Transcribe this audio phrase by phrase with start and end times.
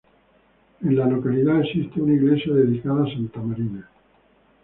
[0.81, 3.87] En la localidad existe una iglesia dedicada a Santa Marina.